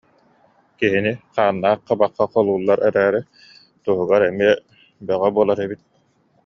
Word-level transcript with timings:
Киһини 0.79 1.11
хааннаах 1.35 1.79
хабахха 1.87 2.25
холууллар 2.33 2.79
эрээри 2.87 3.21
туһугар 3.83 4.21
эмиэ 4.31 4.53
бөҕө 5.07 5.29
буолар 5.35 5.59
эбит 5.65 5.81